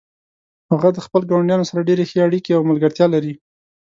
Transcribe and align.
هغه 0.71 0.87
د 0.93 0.97
خپلو 1.05 1.29
ګاونډیانو 1.31 1.69
سره 1.69 1.87
ډیرې 1.89 2.03
ښې 2.09 2.19
اړیکې 2.27 2.51
او 2.57 2.61
ملګرتیا 2.69 3.05
لري 3.15 3.33